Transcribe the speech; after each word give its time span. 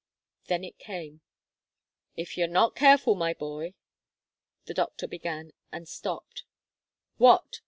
Then 0.47 0.63
it 0.63 0.79
came. 0.79 1.21
"If 2.15 2.35
you're 2.35 2.47
not 2.47 2.73
careful, 2.75 3.13
my 3.13 3.35
boy" 3.35 3.75
the 4.65 4.73
doctor 4.73 5.05
began, 5.07 5.53
and 5.71 5.87
stopped. 5.87 6.43
"What?" 7.17 7.59